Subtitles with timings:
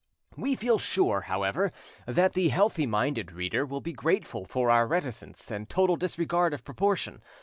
[0.35, 1.71] We feel sure, however,
[2.07, 6.63] that the healthy minded reader will be grateful for our reticence and total disregard of
[6.65, 7.21] proportion.